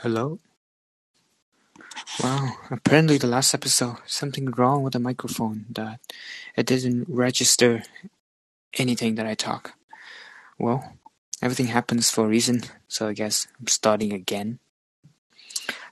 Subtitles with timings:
[0.00, 0.40] Hello?
[2.22, 6.00] Wow, apparently the last episode, something wrong with the microphone that
[6.54, 7.82] it didn't register
[8.74, 9.72] anything that I talk.
[10.58, 10.98] Well,
[11.40, 14.58] everything happens for a reason, so I guess I'm starting again.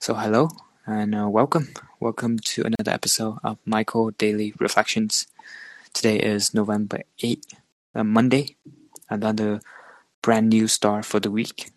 [0.00, 0.50] So hello
[0.86, 1.72] and uh, welcome.
[1.98, 5.26] Welcome to another episode of Michael Daily Reflections.
[5.94, 7.54] Today is November 8th,
[7.94, 8.56] uh, Monday.
[9.08, 9.62] Another
[10.20, 11.70] brand new start for the week.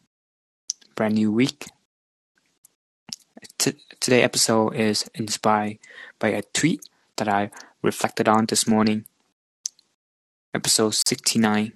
[0.94, 1.68] Brand new week,
[3.58, 5.80] T- today episode is inspired
[6.20, 7.50] by a tweet that I
[7.82, 9.06] reflected on this morning.
[10.54, 11.74] Episode 69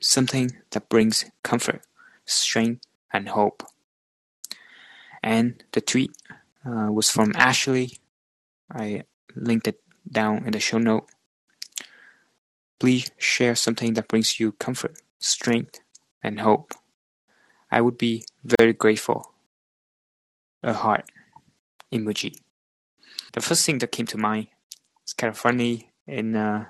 [0.00, 1.82] Something that brings comfort,
[2.24, 3.62] strength, and hope.
[5.22, 6.10] And the tweet
[6.66, 7.98] uh, was from Ashley.
[8.70, 9.04] I
[9.36, 9.80] linked it
[10.10, 11.06] down in the show note.
[12.80, 15.78] Please share something that brings you comfort, strength,
[16.20, 16.74] and hope.
[17.70, 19.35] I would be very grateful
[20.62, 21.10] a heart
[21.92, 22.38] emoji.
[23.32, 24.48] The first thing that came to mind
[25.06, 26.66] is kind of funny in uh,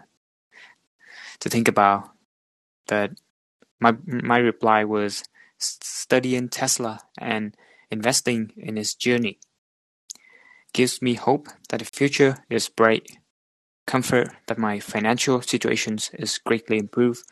[1.40, 2.10] to think about
[2.88, 3.12] that
[3.80, 5.24] my my reply was
[5.58, 7.56] studying Tesla and
[7.90, 9.38] investing in his journey
[10.72, 13.18] gives me hope that the future is bright,
[13.86, 17.24] comfort that my financial situations is greatly improved,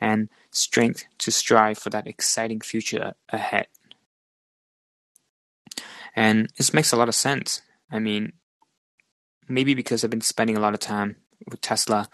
[0.00, 3.68] and strength to strive for that exciting future ahead.
[6.18, 7.62] And this makes a lot of sense.
[7.92, 8.32] I mean,
[9.48, 11.14] maybe because I've been spending a lot of time
[11.48, 12.08] with Tesla.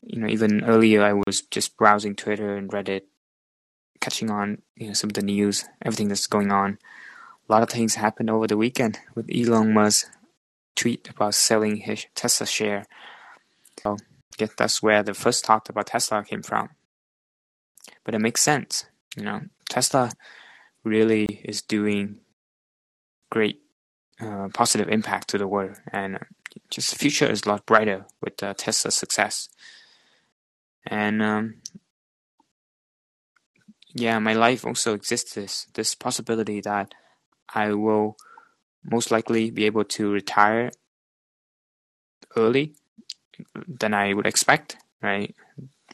[0.00, 3.02] You know, even earlier I was just browsing Twitter and Reddit,
[4.00, 6.78] catching on, you know, some of the news, everything that's going on.
[7.48, 10.06] A lot of things happened over the weekend with Elon Musk
[10.76, 12.86] tweet about selling his Tesla share.
[13.82, 13.96] So
[14.40, 16.68] I that's where the first talk about Tesla came from.
[18.04, 18.86] But it makes sense.
[19.16, 20.12] You know, Tesla
[20.84, 22.20] really is doing
[23.30, 23.60] great
[24.20, 26.18] uh, positive impact to the world, and
[26.70, 29.48] just the future is a lot brighter with uh, Tesla's success.
[30.86, 31.54] And um,
[33.94, 36.94] yeah, my life also exists this this possibility that
[37.54, 38.16] I will
[38.84, 40.70] most likely be able to retire
[42.36, 42.74] early
[43.66, 45.34] than I would expect, right?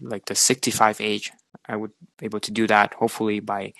[0.00, 1.32] Like the 65 age,
[1.66, 3.72] I would be able to do that hopefully by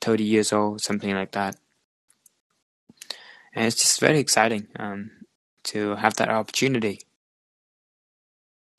[0.00, 1.56] 30 years old, something like that
[3.56, 5.10] and it's just very exciting um,
[5.64, 7.00] to have that opportunity.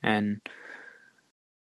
[0.02, 0.40] And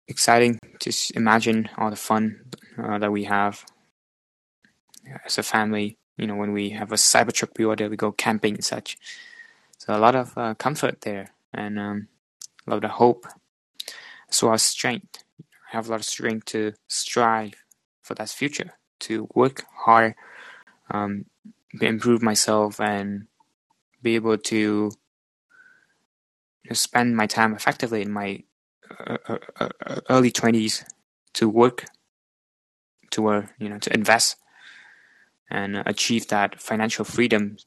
[0.07, 2.45] exciting to imagine all the fun
[2.79, 3.65] uh, that we have.
[5.27, 8.65] As a family you know when we have a cybertruck pre-order we go camping and
[8.65, 8.97] such.
[9.79, 12.09] So a lot of uh, comfort there and um,
[12.67, 13.27] a lot of hope.
[14.31, 15.25] As well as strength.
[15.41, 17.55] I have a lot of strength to strive
[18.03, 20.15] for that future to work hard
[20.91, 21.27] um,
[21.81, 23.27] improve myself and
[24.03, 24.91] be able to
[26.73, 28.43] spend my time effectively in my
[29.07, 30.85] uh, uh, uh, uh early 20s
[31.33, 31.85] to work
[33.11, 33.23] to
[33.59, 34.37] you know to invest
[35.51, 37.59] and achieve that financial freedom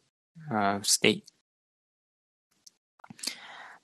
[0.51, 1.23] uh, state.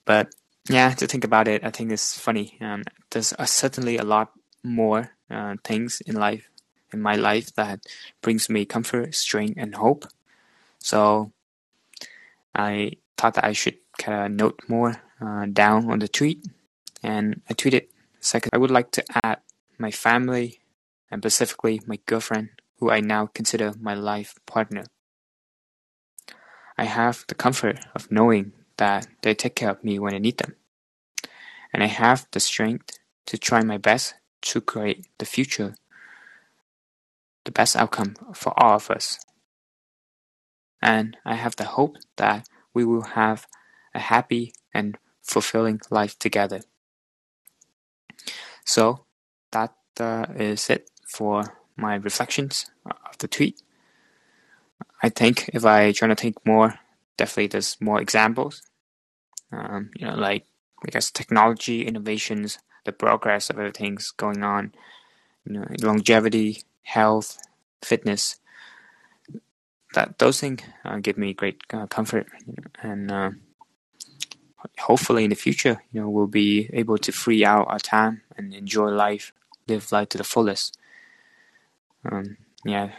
[0.06, 0.34] But
[0.70, 4.32] yeah to think about it i think it's funny um, there's certainly a lot
[4.64, 6.51] more uh, things in life
[6.94, 7.86] in my life that
[8.22, 10.06] brings me comfort, strength, and hope.
[10.80, 11.32] So
[12.56, 16.46] I thought that I should kind of note more uh, down on the tweet,
[17.04, 17.88] and I tweeted
[18.20, 18.52] second.
[18.54, 19.40] I would like to add
[19.78, 20.60] my family
[21.10, 24.86] and specifically my girlfriend, who I now consider my life partner.
[26.78, 30.38] I have the comfort of knowing that they take care of me when I need
[30.38, 30.56] them,
[31.74, 32.98] and I have the strength
[33.28, 35.76] to try my best to create the future
[37.46, 39.20] the best outcome for all of us.
[40.82, 43.48] And I have the hope that we will have
[43.94, 46.62] a happy and fulfilling life together.
[48.66, 49.06] So
[49.52, 53.62] that uh, is it for my reflections of the tweet.
[55.04, 56.80] I think if I try to think more,
[57.18, 58.62] definitely there's more examples.
[59.52, 60.46] Um, you know, like
[60.86, 64.74] I guess technology, innovations, the progress of everything's going on.
[65.46, 67.38] You know, longevity, health,
[67.82, 68.38] fitness.
[69.94, 72.28] That those things uh, give me great uh, comfort,
[72.82, 73.32] and uh,
[74.80, 78.54] hopefully in the future, you know, we'll be able to free out our time and
[78.54, 79.34] enjoy life,
[79.68, 80.78] live life to the fullest.
[82.10, 82.92] Um, yeah,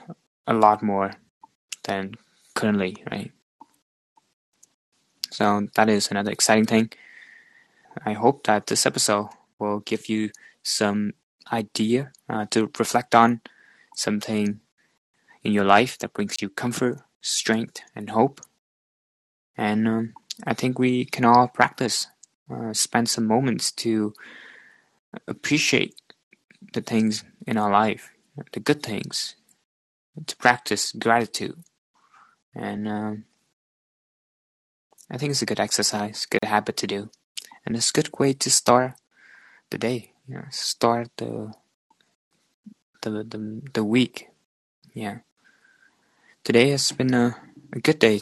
[0.47, 1.13] a lot more
[1.85, 2.15] than
[2.55, 3.33] currently, right?
[5.31, 6.93] So that is another exciting thing.
[8.05, 10.31] I hope that this episode will give you
[10.63, 11.15] some
[11.51, 13.41] idea uh, to reflect on
[13.95, 14.61] something
[15.43, 18.41] in your life that brings you comfort, strength, and hope.
[19.57, 20.13] And um,
[20.47, 22.07] I think we can all practice,
[22.51, 24.15] uh, spend some moments to
[25.29, 26.01] appreciate
[26.73, 28.11] the things in our life,
[28.53, 29.37] the good things,
[30.27, 31.63] to practice gratitude.
[32.55, 33.25] And um,
[35.11, 37.11] I think it's a good exercise, good habit to do,
[37.65, 38.95] and it's a good way to start
[39.71, 40.13] the day.
[40.27, 41.53] You know, start the
[43.03, 44.29] the the, the week.
[44.95, 45.19] Yeah.
[46.45, 47.37] Today has been a,
[47.73, 48.21] a good day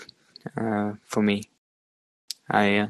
[0.56, 1.48] uh, for me.
[2.48, 2.88] I uh,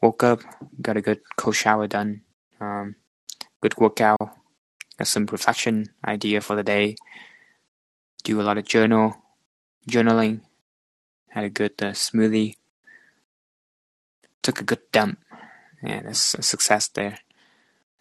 [0.00, 0.40] woke up,
[0.80, 2.22] got a good cold shower done,
[2.60, 2.96] um,
[3.60, 4.18] good workout,
[4.98, 6.96] got some reflection idea for the day.
[8.24, 9.14] Do a lot of journal,
[9.88, 10.40] journaling.
[11.28, 12.56] Had a good uh, smoothie.
[14.42, 15.18] Took a good dump.
[15.82, 17.18] Yeah, that's a success there.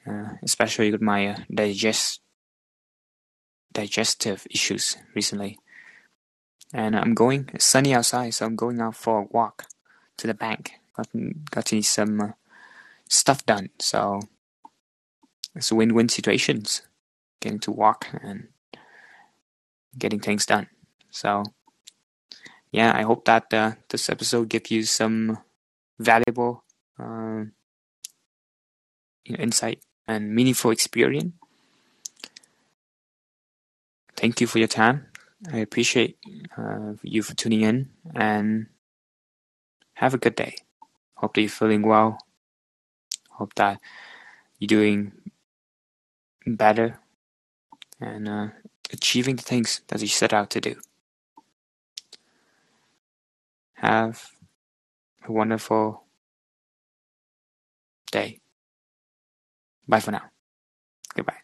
[0.07, 2.21] Uh, especially with my uh, digest
[3.75, 5.59] digestive issues recently.
[6.73, 9.67] And I'm going it's sunny outside, so I'm going out for a walk
[10.17, 10.71] to the bank.
[10.95, 11.07] Got
[11.51, 12.31] got to some uh,
[13.07, 14.21] stuff done, so
[15.53, 16.81] it's a win-win situations.
[17.39, 18.47] Getting to walk and
[19.97, 20.67] getting things done.
[21.11, 21.43] So
[22.71, 25.37] yeah, I hope that uh, this episode gives you some
[25.99, 26.63] valuable
[26.99, 27.43] uh,
[29.25, 31.33] insight and meaningful experience.
[34.17, 35.07] Thank you for your time.
[35.51, 36.17] I appreciate
[36.57, 38.67] uh, you for tuning in and
[39.95, 40.55] have a good day.
[41.15, 42.19] Hope that you're feeling well.
[43.31, 43.79] Hope that
[44.59, 45.11] you're doing
[46.47, 46.99] better
[47.99, 48.47] and uh,
[48.91, 50.75] achieving the things that you set out to do.
[53.75, 54.31] Have
[55.27, 56.03] a wonderful
[58.11, 58.39] day.
[59.87, 60.29] Bye for now.
[61.15, 61.41] Goodbye.